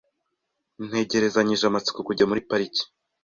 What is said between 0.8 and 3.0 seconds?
Ntegerezanyije amatsiko kujya muri pariki.